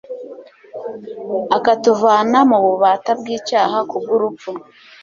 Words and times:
akatuvana 1.57 2.39
mu 2.49 2.57
bubata 2.65 3.11
bw 3.19 3.25
icyaha 3.37 3.77
ku 3.89 3.95
bw 4.01 4.07
urupfu 4.15 4.49